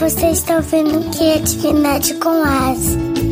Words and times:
você 0.00 0.30
está 0.30 0.56
ouvindo 0.56 1.10
Criatividade 1.10 2.14
com 2.14 2.42
As. 2.42 3.29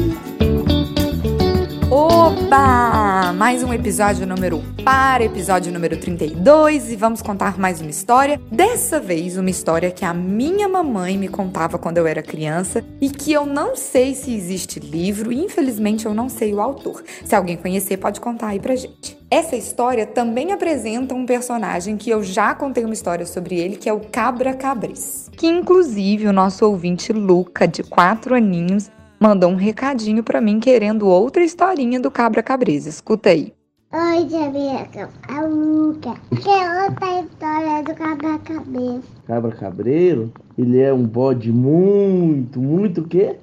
Oba! 2.00 3.32
Mais 3.32 3.64
um 3.64 3.72
episódio 3.72 4.24
número 4.24 4.62
par, 4.84 5.20
episódio 5.20 5.72
número 5.72 5.96
32, 5.96 6.92
e 6.92 6.96
vamos 6.96 7.20
contar 7.20 7.58
mais 7.58 7.80
uma 7.80 7.90
história. 7.90 8.40
Dessa 8.52 9.00
vez, 9.00 9.36
uma 9.36 9.50
história 9.50 9.90
que 9.90 10.04
a 10.04 10.14
minha 10.14 10.68
mamãe 10.68 11.18
me 11.18 11.26
contava 11.26 11.76
quando 11.76 11.98
eu 11.98 12.06
era 12.06 12.22
criança 12.22 12.84
e 13.00 13.10
que 13.10 13.32
eu 13.32 13.44
não 13.44 13.74
sei 13.74 14.14
se 14.14 14.32
existe 14.32 14.78
livro, 14.78 15.32
e 15.32 15.44
infelizmente 15.44 16.06
eu 16.06 16.14
não 16.14 16.28
sei 16.28 16.54
o 16.54 16.60
autor. 16.60 17.02
Se 17.24 17.34
alguém 17.34 17.56
conhecer, 17.56 17.96
pode 17.96 18.20
contar 18.20 18.50
aí 18.50 18.60
pra 18.60 18.76
gente. 18.76 19.18
Essa 19.28 19.56
história 19.56 20.06
também 20.06 20.52
apresenta 20.52 21.16
um 21.16 21.26
personagem 21.26 21.96
que 21.96 22.08
eu 22.08 22.22
já 22.22 22.54
contei 22.54 22.84
uma 22.84 22.94
história 22.94 23.26
sobre 23.26 23.58
ele, 23.58 23.76
que 23.76 23.88
é 23.88 23.92
o 23.92 23.98
Cabra 23.98 24.54
Cabris. 24.54 25.28
Que 25.36 25.48
inclusive 25.48 26.28
o 26.28 26.32
nosso 26.32 26.64
ouvinte 26.64 27.12
Luca, 27.12 27.66
de 27.66 27.82
4 27.82 28.36
aninhos, 28.36 28.88
mandou 29.18 29.50
um 29.50 29.56
recadinho 29.56 30.22
para 30.22 30.40
mim 30.40 30.60
querendo 30.60 31.08
outra 31.08 31.42
historinha 31.42 32.00
do 32.00 32.10
Cabra 32.10 32.42
Cabreza. 32.42 32.88
Escuta 32.88 33.30
aí. 33.30 33.52
Oi, 33.90 34.28
Jamaica. 34.28 35.08
É 35.28 35.40
o 35.40 35.48
Luca. 35.48 36.14
Que 36.30 36.48
outra 36.48 37.20
história 37.20 37.82
do 37.82 37.94
Cabra 37.94 38.38
Cabeça. 38.40 39.08
Cabra 39.26 39.52
Cabreiro, 39.52 40.32
ele 40.58 40.78
é 40.78 40.92
um 40.92 41.04
bode 41.04 41.50
muito, 41.50 42.60
muito 42.60 43.00
o 43.00 43.08
quê? 43.08 43.36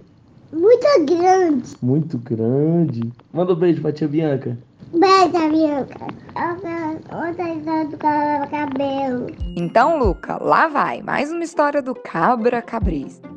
Muito 0.53 1.05
grande. 1.05 1.75
Muito 1.81 2.17
grande. 2.19 3.11
Manda 3.33 3.53
um 3.53 3.55
beijo 3.55 3.81
pra 3.81 3.91
tia 3.91 4.07
Bianca. 4.07 4.57
Beijo, 4.93 5.31
Jamaica. 5.33 6.07
Outra 7.11 7.53
história 7.53 7.85
do 7.87 7.97
Cabra 7.97 8.47
Cabelo. 8.47 9.27
Então, 9.57 9.97
Luca, 9.97 10.37
lá 10.41 10.67
vai 10.67 11.01
mais 11.01 11.31
uma 11.31 11.43
história 11.43 11.81
do 11.81 11.95
Cabra 11.95 12.61
Cabreza. 12.61 13.34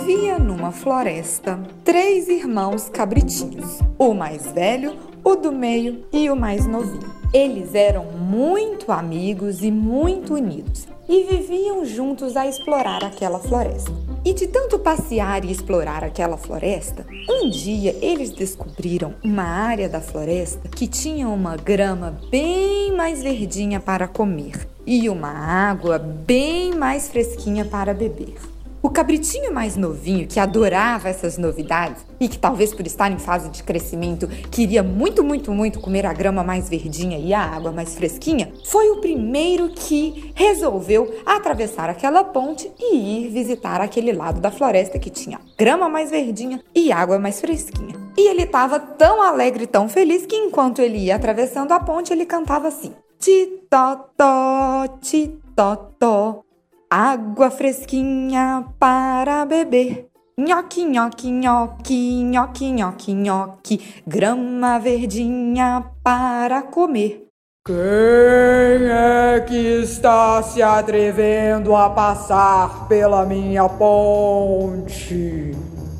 Havia 0.00 0.38
numa 0.38 0.70
floresta 0.70 1.58
três 1.82 2.28
irmãos 2.28 2.88
cabritinhos: 2.88 3.80
o 3.98 4.14
mais 4.14 4.46
velho, 4.52 4.96
o 5.24 5.34
do 5.34 5.50
meio 5.50 6.04
e 6.12 6.30
o 6.30 6.36
mais 6.36 6.66
novinho. 6.66 7.12
Eles 7.34 7.74
eram 7.74 8.04
muito 8.04 8.92
amigos 8.92 9.60
e 9.60 9.72
muito 9.72 10.34
unidos 10.34 10.86
e 11.08 11.24
viviam 11.24 11.84
juntos 11.84 12.36
a 12.36 12.46
explorar 12.46 13.02
aquela 13.02 13.40
floresta. 13.40 13.90
E 14.24 14.32
de 14.32 14.46
tanto 14.46 14.78
passear 14.78 15.44
e 15.44 15.50
explorar 15.50 16.04
aquela 16.04 16.36
floresta, 16.36 17.04
um 17.28 17.50
dia 17.50 17.94
eles 18.00 18.30
descobriram 18.30 19.16
uma 19.22 19.42
área 19.42 19.88
da 19.88 20.00
floresta 20.00 20.68
que 20.68 20.86
tinha 20.86 21.28
uma 21.28 21.56
grama 21.56 22.16
bem 22.30 22.92
mais 22.94 23.20
verdinha 23.20 23.80
para 23.80 24.06
comer 24.06 24.68
e 24.86 25.08
uma 25.08 25.30
água 25.30 25.98
bem 25.98 26.72
mais 26.72 27.08
fresquinha 27.08 27.64
para 27.64 27.92
beber. 27.92 28.57
O 28.88 28.90
cabritinho 28.90 29.52
mais 29.52 29.76
novinho, 29.76 30.26
que 30.26 30.40
adorava 30.40 31.10
essas 31.10 31.36
novidades 31.36 32.06
e 32.18 32.26
que 32.26 32.38
talvez 32.38 32.72
por 32.72 32.86
estar 32.86 33.12
em 33.12 33.18
fase 33.18 33.50
de 33.50 33.62
crescimento 33.62 34.26
queria 34.50 34.82
muito, 34.82 35.22
muito, 35.22 35.52
muito 35.52 35.78
comer 35.78 36.06
a 36.06 36.12
grama 36.14 36.42
mais 36.42 36.70
verdinha 36.70 37.18
e 37.18 37.34
a 37.34 37.42
água 37.42 37.70
mais 37.70 37.94
fresquinha, 37.94 38.50
foi 38.64 38.88
o 38.88 39.02
primeiro 39.02 39.68
que 39.74 40.32
resolveu 40.34 41.14
atravessar 41.26 41.90
aquela 41.90 42.24
ponte 42.24 42.72
e 42.80 43.26
ir 43.26 43.28
visitar 43.28 43.78
aquele 43.82 44.10
lado 44.10 44.40
da 44.40 44.50
floresta 44.50 44.98
que 44.98 45.10
tinha 45.10 45.38
grama 45.58 45.86
mais 45.86 46.10
verdinha 46.10 46.58
e 46.74 46.90
água 46.90 47.18
mais 47.18 47.42
fresquinha. 47.42 47.94
E 48.16 48.26
ele 48.30 48.44
estava 48.44 48.80
tão 48.80 49.20
alegre, 49.20 49.66
tão 49.66 49.86
feliz 49.86 50.24
que 50.24 50.34
enquanto 50.34 50.80
ele 50.80 50.96
ia 50.96 51.16
atravessando 51.16 51.72
a 51.72 51.78
ponte, 51.78 52.10
ele 52.10 52.24
cantava 52.24 52.68
assim: 52.68 52.94
Titotó, 53.18 54.86
titotó, 55.02 56.42
Água 56.90 57.50
fresquinha 57.50 58.64
para 58.78 59.44
beber. 59.44 60.08
Nhoque, 60.38 60.86
nhoque, 60.86 61.30
nhoque, 61.30 62.24
nhoque, 62.24 62.70
nhoque, 62.70 63.12
nhoque. 63.12 64.02
Grama 64.06 64.78
verdinha 64.78 65.84
para 66.02 66.62
comer. 66.62 67.26
Quem 67.66 67.76
é 67.76 69.38
que 69.46 69.82
está 69.82 70.42
se 70.42 70.62
atrevendo 70.62 71.76
a 71.76 71.90
passar 71.90 72.88
pela 72.88 73.26
minha 73.26 73.68
ponte? 73.68 75.52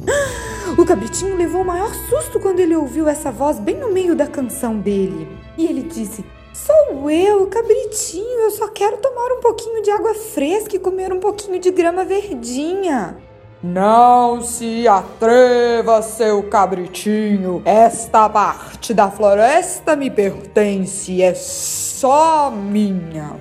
O 0.78 0.84
cabritinho 0.86 1.36
levou 1.36 1.62
o 1.62 1.66
maior 1.66 1.92
susto 2.08 2.38
quando 2.38 2.60
ele 2.60 2.76
ouviu 2.76 3.08
essa 3.08 3.32
voz 3.32 3.58
bem 3.58 3.76
no 3.76 3.92
meio 3.92 4.14
da 4.14 4.28
canção 4.28 4.78
dele. 4.78 5.26
E 5.56 5.66
ele 5.66 5.82
disse: 5.82 6.24
Sou 6.66 7.08
eu, 7.10 7.46
cabritinho. 7.46 8.40
Eu 8.40 8.50
só 8.50 8.68
quero 8.68 8.96
tomar 8.96 9.32
um 9.32 9.40
pouquinho 9.40 9.82
de 9.82 9.90
água 9.90 10.14
fresca 10.14 10.74
e 10.74 10.78
comer 10.78 11.12
um 11.12 11.20
pouquinho 11.20 11.58
de 11.60 11.70
grama 11.70 12.04
verdinha. 12.04 13.16
Não 13.62 14.40
se 14.42 14.86
atreva, 14.86 16.02
seu 16.02 16.42
cabritinho. 16.44 17.62
Esta 17.64 18.28
parte 18.28 18.92
da 18.92 19.10
floresta 19.10 19.94
me 19.94 20.10
pertence, 20.10 21.22
é 21.22 21.34
só 21.34 22.50
minha. 22.50 23.36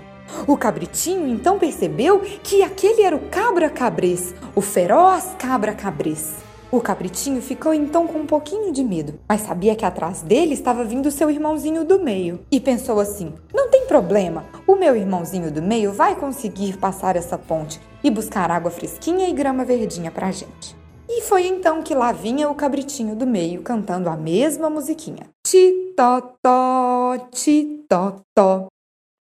O 0.45 0.55
cabritinho 0.55 1.27
então 1.27 1.57
percebeu 1.57 2.19
que 2.43 2.61
aquele 2.61 3.01
era 3.01 3.15
o 3.15 3.27
cabra 3.29 3.69
cabrês, 3.69 4.33
o 4.55 4.61
feroz 4.61 5.35
cabra 5.39 5.73
cabrês. 5.73 6.46
O 6.69 6.81
cabritinho 6.81 7.41
ficou 7.41 7.73
então 7.73 8.05
com 8.05 8.19
um 8.19 8.25
pouquinho 8.25 8.73
de 8.73 8.83
medo, 8.83 9.17
mas 9.27 9.41
sabia 9.41 9.73
que 9.73 9.85
atrás 9.85 10.21
dele 10.21 10.53
estava 10.53 10.83
vindo 10.83 11.09
seu 11.09 11.31
irmãozinho 11.31 11.85
do 11.85 11.97
meio. 11.97 12.41
E 12.51 12.59
pensou 12.59 12.99
assim: 12.99 13.33
não 13.53 13.69
tem 13.69 13.85
problema, 13.85 14.43
o 14.67 14.75
meu 14.75 14.93
irmãozinho 14.93 15.49
do 15.49 15.61
meio 15.61 15.93
vai 15.93 16.13
conseguir 16.15 16.77
passar 16.77 17.15
essa 17.15 17.37
ponte 17.37 17.79
e 18.03 18.11
buscar 18.11 18.51
água 18.51 18.69
fresquinha 18.69 19.29
e 19.29 19.33
grama 19.33 19.63
verdinha 19.63 20.11
pra 20.11 20.29
gente. 20.29 20.75
E 21.07 21.21
foi 21.21 21.47
então 21.47 21.81
que 21.81 21.95
lá 21.95 22.11
vinha 22.11 22.49
o 22.49 22.55
cabritinho 22.55 23.15
do 23.15 23.25
meio 23.25 23.61
cantando 23.61 24.09
a 24.09 24.17
mesma 24.17 24.69
musiquinha. 24.69 25.29
Titotó, 25.45 27.17
titotó, 27.31 28.67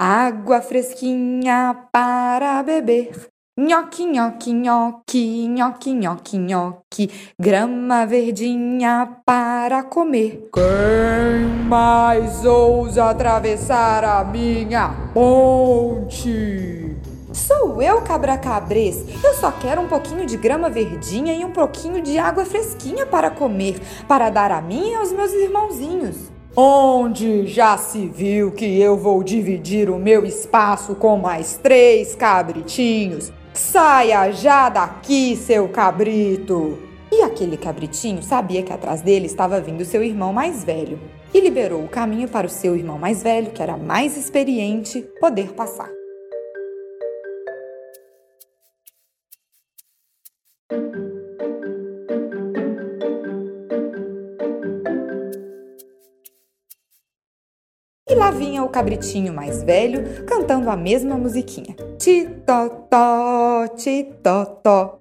água 0.00 0.62
fresquinha 0.62 1.88
para 1.92 2.62
beber. 2.62 3.33
Nhoque, 3.56 4.04
nhoque, 4.04 4.52
nhoque, 4.52 5.46
nhoque, 5.46 5.92
nhoque, 5.92 6.36
nhoque, 6.36 7.10
grama 7.38 8.04
verdinha 8.04 9.08
para 9.24 9.84
comer. 9.84 10.50
Quem 10.52 11.64
mais 11.68 12.44
ousa 12.44 13.10
atravessar 13.10 14.02
a 14.02 14.24
minha 14.24 14.92
ponte? 15.14 16.96
Sou 17.32 17.80
eu, 17.80 18.02
cabra 18.02 18.36
cabrês. 18.36 19.04
Eu 19.22 19.34
só 19.34 19.52
quero 19.52 19.82
um 19.82 19.86
pouquinho 19.86 20.26
de 20.26 20.36
grama 20.36 20.68
verdinha 20.68 21.32
e 21.32 21.44
um 21.44 21.52
pouquinho 21.52 22.02
de 22.02 22.18
água 22.18 22.44
fresquinha 22.44 23.06
para 23.06 23.30
comer, 23.30 23.80
para 24.08 24.30
dar 24.30 24.50
a 24.50 24.60
mim 24.60 24.90
e 24.90 24.94
aos 24.96 25.12
meus 25.12 25.32
irmãozinhos. 25.32 26.16
Onde 26.56 27.46
já 27.46 27.78
se 27.78 28.08
viu 28.08 28.50
que 28.50 28.80
eu 28.80 28.96
vou 28.96 29.22
dividir 29.22 29.88
o 29.88 29.96
meu 29.96 30.24
espaço 30.24 30.96
com 30.96 31.16
mais 31.16 31.56
três 31.56 32.16
cabritinhos? 32.16 33.32
Saia 33.54 34.32
já 34.32 34.68
daqui, 34.68 35.36
seu 35.36 35.68
cabrito! 35.68 36.76
E 37.12 37.22
aquele 37.22 37.56
cabritinho 37.56 38.20
sabia 38.20 38.64
que 38.64 38.72
atrás 38.72 39.00
dele 39.00 39.26
estava 39.26 39.60
vindo 39.60 39.84
seu 39.84 40.02
irmão 40.02 40.32
mais 40.32 40.64
velho 40.64 40.98
e 41.32 41.38
liberou 41.40 41.84
o 41.84 41.88
caminho 41.88 42.26
para 42.28 42.48
o 42.48 42.50
seu 42.50 42.74
irmão 42.74 42.98
mais 42.98 43.22
velho, 43.22 43.52
que 43.52 43.62
era 43.62 43.76
mais 43.76 44.16
experiente, 44.16 45.06
poder 45.20 45.52
passar. 45.52 45.88
Vinha 58.34 58.62
o 58.62 58.68
cabritinho 58.68 59.32
mais 59.32 59.62
velho 59.62 60.24
cantando 60.26 60.68
a 60.70 60.76
mesma 60.76 61.16
musiquinha. 61.16 61.74
Titotó, 61.98 63.66
titotó, 63.76 64.98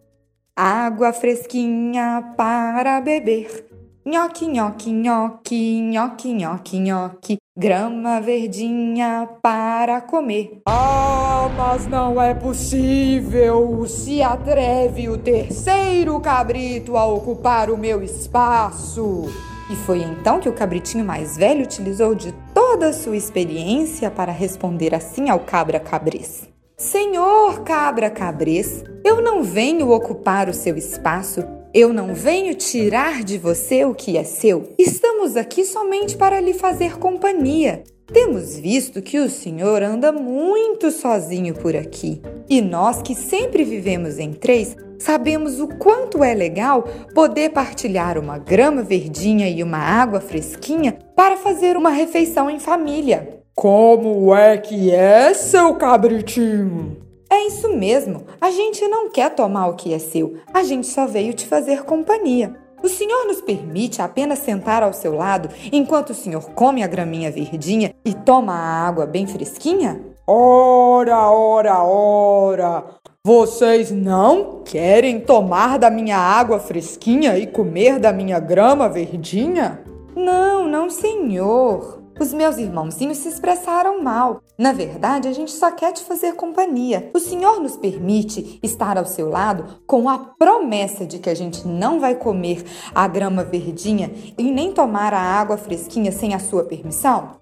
água 0.56 1.12
fresquinha 1.12 2.34
para 2.38 3.02
beber. 3.02 3.68
Nhoque, 4.06 4.48
nhoque, 4.48 4.92
nhoque, 4.92 5.82
nhoque, 5.82 6.34
nhoque, 6.34 6.78
nhoque, 6.78 7.38
grama 7.58 8.20
verdinha 8.20 9.30
para 9.42 10.02
comer. 10.02 10.62
Ah, 10.68 11.50
mas 11.56 11.88
não 11.88 12.22
é 12.22 12.34
possível! 12.34 13.86
Se 13.88 14.22
atreve 14.22 15.08
o 15.08 15.18
terceiro 15.18 16.20
cabrito 16.20 16.98
a 16.98 17.06
ocupar 17.06 17.70
o 17.70 17.78
meu 17.78 18.04
espaço! 18.04 19.24
E 19.72 19.76
foi 19.78 20.02
então 20.02 20.42
que 20.42 20.50
o 20.50 20.54
cabritinho 20.54 21.06
mais 21.06 21.38
velho 21.38 21.64
utilizou 21.64 22.14
de 22.14 22.34
toda 22.74 22.88
a 22.88 22.94
sua 22.94 23.16
experiência 23.16 24.10
para 24.10 24.32
responder 24.32 24.96
assim 24.96 25.30
ao 25.30 25.42
cabra 25.42 25.80
cabrês. 25.80 26.50
Senhor 26.76 27.62
cabra 27.62 28.10
cabrês, 28.10 28.84
eu 29.06 29.22
não 29.22 29.44
venho 29.44 29.92
ocupar 29.92 30.50
o 30.50 30.54
seu 30.56 30.76
espaço. 30.76 31.44
Eu 31.72 31.94
não 31.94 32.16
venho 32.16 32.56
tirar 32.56 33.24
de 33.24 33.38
você 33.38 33.86
o 33.86 33.94
que 33.94 34.18
é 34.18 34.24
seu. 34.24 34.74
Estamos 34.80 35.38
aqui 35.38 35.64
somente 35.64 36.18
para 36.18 36.42
lhe 36.42 36.54
fazer 36.54 36.98
companhia. 36.98 37.84
Temos 38.14 38.56
visto 38.56 39.02
que 39.02 39.18
o 39.18 39.28
senhor 39.28 39.82
anda 39.82 40.12
muito 40.12 40.92
sozinho 40.92 41.56
por 41.56 41.76
aqui. 41.76 42.22
E 42.48 42.62
nós 42.62 43.02
que 43.02 43.16
sempre 43.16 43.64
vivemos 43.64 44.20
em 44.20 44.32
três, 44.32 44.78
sabemos 45.00 45.60
o 45.60 45.68
quanto 45.68 46.24
é 46.24 46.36
legal 46.36 46.84
poder 47.16 47.50
partilhar 47.50 48.20
uma 48.20 48.38
grama 48.38 48.84
verdinha 48.84 49.50
e 49.50 49.64
uma 49.64 49.80
água 49.80 50.22
fresquinha 50.22 50.96
para 51.16 51.38
fazer 51.38 51.76
uma 51.76 51.90
refeição 51.90 52.52
em 52.52 52.60
família. 52.60 53.42
Como 53.56 54.34
é 54.36 54.58
que 54.58 54.92
é, 54.92 55.34
seu 55.34 55.74
cabritinho? 55.76 56.98
É 57.32 57.48
isso 57.48 57.68
mesmo. 57.76 58.26
A 58.40 58.52
gente 58.52 58.88
não 58.88 59.10
quer 59.10 59.34
tomar 59.34 59.70
o 59.70 59.76
que 59.76 59.92
é 59.92 59.98
seu. 59.98 60.36
A 60.54 60.62
gente 60.62 60.86
só 60.86 61.08
veio 61.08 61.34
te 61.34 61.48
fazer 61.48 61.84
companhia. 61.84 62.63
O 62.84 62.90
senhor 62.90 63.26
nos 63.26 63.40
permite 63.40 64.02
apenas 64.02 64.40
sentar 64.40 64.84
ao 64.84 64.92
seu 64.92 65.16
lado 65.16 65.48
enquanto 65.72 66.10
o 66.10 66.14
senhor 66.14 66.50
come 66.52 66.84
a 66.84 66.88
graminha 66.88 67.32
verdinha 67.32 67.96
e 68.04 68.14
toma 68.14 68.54
a 68.54 68.86
água 68.86 69.06
bem 69.06 69.26
fresquinha? 69.26 70.02
Ora, 70.28 71.32
ora, 71.32 71.82
ora! 71.82 72.84
Vocês 73.26 73.90
não 73.90 74.64
querem 74.66 75.22
tomar 75.22 75.80
da 75.80 75.90
minha 75.90 76.18
água 76.18 76.60
fresquinha 76.60 77.38
e 77.38 77.48
comer 77.48 78.00
da 78.00 78.12
minha 78.12 78.38
grama 78.38 78.90
verdinha? 78.90 79.82
Não, 80.14 80.68
não, 80.68 80.90
senhor. 80.90 82.03
Os 82.20 82.34
meus 82.34 82.58
irmãozinhos 82.58 83.18
se 83.18 83.30
expressaram 83.30 84.02
mal. 84.02 84.42
Na 84.58 84.72
verdade, 84.72 85.28
a 85.28 85.34
gente 85.34 85.52
só 85.52 85.72
quer 85.72 85.92
te 85.92 86.04
fazer 86.04 86.34
companhia. 86.34 87.10
O 87.14 87.20
Senhor 87.20 87.60
nos 87.60 87.76
permite 87.76 88.60
estar 88.62 88.98
ao 88.98 89.06
seu 89.06 89.30
lado 89.30 89.82
com 89.88 90.08
a 90.08 90.18
promessa 90.18 91.06
de 91.06 91.20
que 91.20 91.30
a 91.30 91.36
gente 91.36 91.68
não 91.68 92.00
vai 92.00 92.16
comer 92.16 92.64
a 92.94 93.08
grama 93.08 93.44
verdinha 93.44 94.12
e 94.38 94.52
nem 94.52 94.72
tomar 94.72 95.14
a 95.14 95.20
água 95.20 95.58
fresquinha 95.58 96.12
sem 96.12 96.34
a 96.34 96.40
sua 96.40 96.64
permissão? 96.64 97.42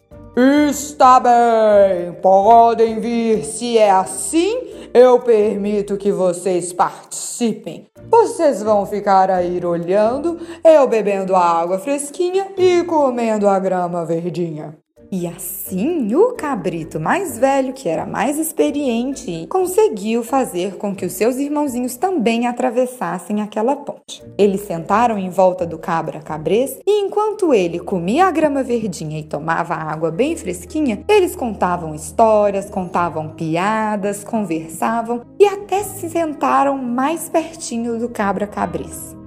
Está 0.70 1.20
bem, 1.20 2.14
podem 2.22 3.02
vir. 3.02 3.44
Se 3.44 3.78
é 3.78 3.92
assim, 3.92 4.71
eu 4.94 5.20
permito 5.20 5.98
que 5.98 6.12
vocês 6.12 6.74
participem. 6.74 7.88
Vocês 8.10 8.62
vão 8.62 8.86
ficar 8.86 9.30
aí 9.30 9.64
olhando, 9.66 10.40
eu 10.64 10.88
bebendo 10.88 11.36
a 11.36 11.44
água 11.44 11.80
fresquinha 11.80 12.48
e 12.58 12.84
comendo 12.84 13.48
a 13.48 13.58
grama 13.60 14.06
verdinha. 14.06 14.78
E 15.12 15.28
assim, 15.28 16.16
o 16.16 16.32
cabrito 16.36 16.98
mais 16.98 17.38
velho, 17.38 17.74
que 17.74 17.90
era 17.90 18.06
mais 18.06 18.40
experiente, 18.40 19.46
conseguiu 19.50 20.24
fazer 20.24 20.78
com 20.78 20.96
que 20.96 21.06
os 21.06 21.12
seus 21.12 21.36
irmãozinhos 21.36 21.98
também 21.98 22.48
atravessassem 22.48 23.42
aquela 23.42 23.76
ponte. 23.76 24.24
Eles 24.38 24.62
sentaram 24.62 25.18
em 25.18 25.30
volta 25.30 25.66
do 25.66 25.78
cabra 25.78 26.22
cabrês 26.22 26.80
e 26.88 27.02
enquanto 27.02 27.54
ele 27.54 27.78
comia 27.78 28.26
a 28.26 28.32
grama 28.32 28.64
verdinha 28.64 29.20
e 29.20 29.24
tomava 29.24 29.76
água 29.76 30.12
bem 30.12 30.38
fresquinha, 30.38 31.04
eles 31.10 31.36
contavam 31.36 31.94
histórias, 31.94 32.70
contavam 32.70 33.32
piadas, 33.32 34.24
conversavam 34.24 35.24
e 35.38 35.46
até 35.46 35.84
se 35.84 36.10
sentaram 36.10 36.78
mais 36.78 37.28
pertinho 37.28 38.00
do 38.00 38.08
cabra 38.08 38.48
cabrês. 38.48 39.21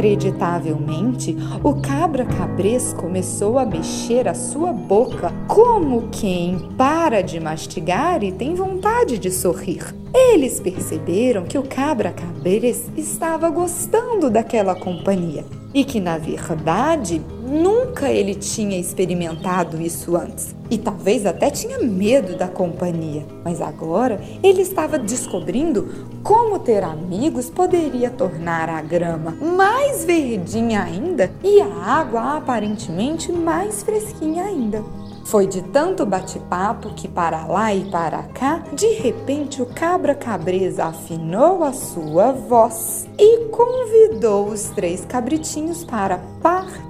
Inacreditavelmente, 0.00 1.36
o 1.62 1.74
cabra 1.74 2.24
cabrês 2.24 2.94
começou 2.94 3.58
a 3.58 3.66
mexer 3.66 4.26
a 4.26 4.32
sua 4.32 4.72
boca, 4.72 5.30
como 5.46 6.08
quem 6.10 6.58
para 6.78 7.20
de 7.20 7.38
mastigar 7.38 8.24
e 8.24 8.32
tem 8.32 8.54
vontade 8.54 9.18
de 9.18 9.30
sorrir. 9.30 9.94
Eles 10.14 10.58
perceberam 10.58 11.44
que 11.44 11.58
o 11.58 11.62
cabra 11.62 12.12
cabrês 12.12 12.90
estava 12.96 13.50
gostando 13.50 14.30
daquela 14.30 14.74
companhia 14.74 15.44
e 15.74 15.84
que, 15.84 16.00
na 16.00 16.16
verdade, 16.16 17.20
nunca 17.50 18.08
ele 18.08 18.34
tinha 18.34 18.78
experimentado 18.78 19.82
isso 19.82 20.16
antes. 20.16 20.54
E 20.70 20.78
talvez 20.78 21.26
até 21.26 21.50
tinha 21.50 21.80
medo 21.80 22.38
da 22.38 22.46
companhia, 22.46 23.26
mas 23.44 23.60
agora 23.60 24.20
ele 24.40 24.62
estava 24.62 24.96
descobrindo 24.98 25.88
como 26.22 26.60
ter 26.60 26.84
amigos 26.84 27.50
poderia 27.50 28.08
tornar 28.08 28.68
a 28.68 28.80
grama 28.80 29.32
mais 29.32 30.04
verdinha 30.04 30.84
ainda 30.84 31.30
e 31.42 31.60
a 31.60 31.66
água 31.66 32.36
aparentemente 32.36 33.32
mais 33.32 33.82
fresquinha 33.82 34.44
ainda. 34.44 34.84
Foi 35.24 35.46
de 35.46 35.62
tanto 35.62 36.04
bate-papo 36.04 36.92
que 36.94 37.06
para 37.06 37.46
lá 37.46 37.72
e 37.72 37.88
para 37.88 38.22
cá, 38.34 38.64
de 38.72 38.94
repente 38.94 39.62
o 39.62 39.66
cabra 39.66 40.14
cabreza 40.14 40.86
afinou 40.86 41.62
a 41.62 41.72
sua 41.72 42.32
voz 42.32 43.08
e 43.16 43.44
convidou 43.46 44.48
os 44.48 44.70
três 44.70 45.04
cabritinhos 45.04 45.84
para 45.84 46.20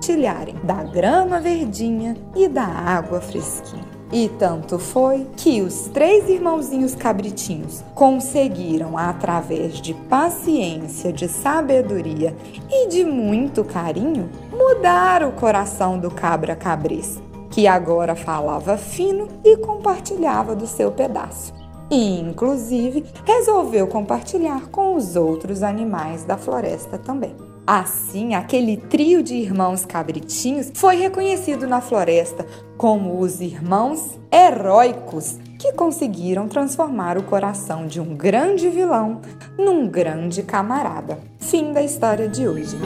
partilharem 0.01 0.55
da 0.65 0.83
grama 0.83 1.39
verdinha 1.39 2.17
e 2.35 2.49
da 2.49 2.65
água 2.65 3.21
fresquinha. 3.21 3.85
E 4.11 4.29
tanto 4.39 4.79
foi 4.79 5.27
que 5.37 5.61
os 5.61 5.89
três 5.89 6.29
irmãozinhos 6.29 6.95
cabritinhos 6.95 7.85
conseguiram, 7.95 8.97
através 8.97 9.75
de 9.75 9.93
paciência, 9.93 11.13
de 11.13 11.29
sabedoria 11.29 12.35
e 12.69 12.89
de 12.89 13.05
muito 13.05 13.63
carinho, 13.63 14.31
mudar 14.51 15.23
o 15.23 15.33
coração 15.33 15.99
do 15.99 16.11
cabra 16.11 16.57
cabreza 16.57 17.21
que 17.51 17.67
agora 17.67 18.15
falava 18.15 18.79
fino 18.79 19.27
e 19.45 19.57
compartilhava 19.57 20.55
do 20.55 20.69
seu 20.69 20.93
pedaço. 20.93 21.53
E, 21.91 22.21
inclusive, 22.21 23.05
resolveu 23.27 23.89
compartilhar 23.89 24.69
com 24.69 24.95
os 24.95 25.17
outros 25.17 25.61
animais 25.65 26.23
da 26.23 26.37
floresta 26.37 26.97
também. 26.97 27.35
Assim, 27.67 28.35
aquele 28.35 28.77
trio 28.77 29.23
de 29.23 29.35
irmãos 29.35 29.85
cabritinhos 29.85 30.73
foi 30.75 30.97
reconhecido 30.97 31.67
na 31.67 31.81
floresta 31.81 32.47
como 32.77 33.21
os 33.21 33.41
irmãos 33.41 34.19
heróicos 34.33 35.39
que 35.59 35.73
conseguiram 35.73 36.49
transformar 36.49 37.19
o 37.19 37.23
coração 37.23 37.87
de 37.87 38.01
um 38.01 38.17
grande 38.17 38.69
vilão 38.69 39.21
num 39.59 39.87
grande 39.87 40.43
camarada. 40.43 41.19
Fim 41.39 41.73
da 41.73 41.83
história 41.83 42.29
de 42.29 42.49
hoje. 42.49 42.77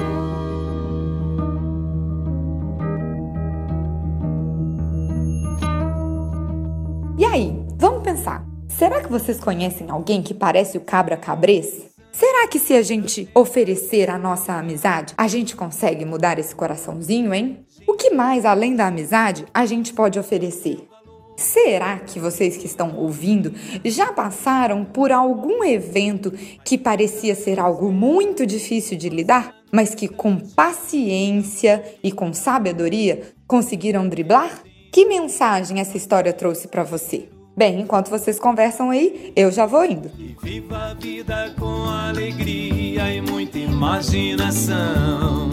E 7.16 7.24
aí, 7.24 7.64
vamos 7.76 8.02
pensar. 8.02 8.44
Será 8.68 9.00
que 9.00 9.10
vocês 9.10 9.38
conhecem 9.38 9.88
alguém 9.88 10.20
que 10.20 10.34
parece 10.34 10.76
o 10.76 10.80
cabra 10.80 11.16
cabrês? 11.16 11.93
Será 12.16 12.46
que 12.46 12.60
se 12.60 12.74
a 12.74 12.82
gente 12.82 13.28
oferecer 13.34 14.08
a 14.08 14.16
nossa 14.16 14.52
amizade, 14.52 15.12
a 15.18 15.26
gente 15.26 15.56
consegue 15.56 16.04
mudar 16.04 16.38
esse 16.38 16.54
coraçãozinho, 16.54 17.34
hein? 17.34 17.66
O 17.88 17.94
que 17.94 18.10
mais 18.10 18.44
além 18.44 18.76
da 18.76 18.86
amizade 18.86 19.44
a 19.52 19.66
gente 19.66 19.92
pode 19.92 20.16
oferecer? 20.16 20.88
Será 21.36 21.98
que 21.98 22.20
vocês 22.20 22.56
que 22.56 22.66
estão 22.66 22.96
ouvindo 22.96 23.52
já 23.84 24.12
passaram 24.12 24.84
por 24.84 25.10
algum 25.10 25.64
evento 25.64 26.30
que 26.64 26.78
parecia 26.78 27.34
ser 27.34 27.58
algo 27.58 27.90
muito 27.90 28.46
difícil 28.46 28.96
de 28.96 29.08
lidar, 29.08 29.52
mas 29.72 29.92
que 29.92 30.06
com 30.06 30.38
paciência 30.38 31.82
e 32.00 32.12
com 32.12 32.32
sabedoria 32.32 33.34
conseguiram 33.44 34.08
driblar? 34.08 34.62
Que 34.92 35.04
mensagem 35.04 35.80
essa 35.80 35.96
história 35.96 36.32
trouxe 36.32 36.68
para 36.68 36.84
você? 36.84 37.33
Bem, 37.56 37.80
enquanto 37.80 38.10
vocês 38.10 38.40
conversam 38.40 38.90
aí, 38.90 39.32
eu 39.36 39.52
já 39.52 39.64
vou 39.64 39.84
indo. 39.84 40.10
E 40.18 40.36
viva 40.42 40.90
a 40.90 40.94
vida 40.94 41.54
com 41.56 41.84
alegria 41.84 43.14
e 43.14 43.20
muita 43.20 43.58
imaginação. 43.58 45.50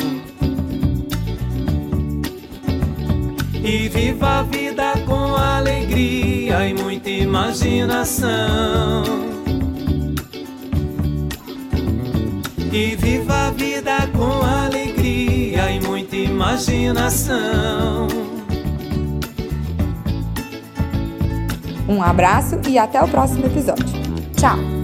E 3.64 3.88
viva 3.88 4.40
a 4.40 4.44
vida 4.44 4.94
com 5.06 5.36
alegria 5.36 6.68
e 6.68 6.74
muita 6.74 7.12
imaginação. 7.12 9.04
E 12.74 12.96
viva 12.96 13.48
a 13.48 13.52
vida 13.52 14.08
com 14.08 14.44
alegria 14.44 15.70
e 15.70 15.80
muita 15.80 16.16
imaginação. 16.16 18.08
Um 21.92 22.02
abraço 22.02 22.58
e 22.70 22.80
até 22.80 23.04
o 23.04 23.08
próximo 23.10 23.46
episódio. 23.46 23.86
Tchau! 24.38 24.81